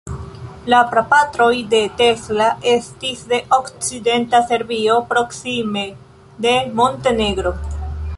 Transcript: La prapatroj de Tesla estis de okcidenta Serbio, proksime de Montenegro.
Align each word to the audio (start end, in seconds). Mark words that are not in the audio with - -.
La 0.73 0.77
prapatroj 0.93 1.49
de 1.73 1.81
Tesla 1.99 2.47
estis 2.71 3.21
de 3.33 3.39
okcidenta 3.59 4.41
Serbio, 4.47 4.97
proksime 5.13 5.85
de 6.47 6.55
Montenegro. 6.81 7.55